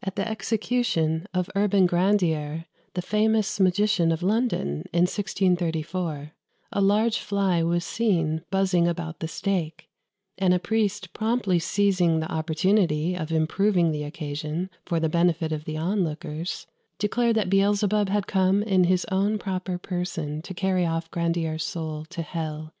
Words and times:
At 0.00 0.14
the 0.14 0.28
execution 0.28 1.26
of 1.34 1.50
Urban 1.56 1.84
Grandier, 1.84 2.66
the 2.94 3.02
famous 3.02 3.58
magician 3.58 4.12
of 4.12 4.22
London, 4.22 4.82
in 4.92 5.06
1634, 5.10 6.30
a 6.70 6.80
large 6.80 7.18
fly 7.18 7.60
was 7.64 7.84
seen 7.84 8.42
buzzing 8.52 8.86
about 8.86 9.18
the 9.18 9.26
stake, 9.26 9.88
and 10.38 10.54
a 10.54 10.60
priest 10.60 11.12
promptly 11.12 11.58
seizing 11.58 12.20
the 12.20 12.30
opportunity 12.30 13.16
of 13.16 13.32
improving 13.32 13.90
the 13.90 14.04
occasion 14.04 14.70
for 14.86 15.00
the 15.00 15.08
benefit 15.08 15.50
of 15.50 15.64
the 15.64 15.76
onlookers, 15.76 16.68
declared 17.00 17.34
that 17.34 17.50
Beelzebub 17.50 18.08
had 18.08 18.28
come 18.28 18.62
in 18.62 18.84
his 18.84 19.04
own 19.06 19.36
proper 19.36 19.78
person 19.78 20.42
to 20.42 20.54
carry 20.54 20.86
off 20.86 21.10
Grandier's 21.10 21.64
soul 21.64 22.04
to 22.10 22.22
hell. 22.22 22.72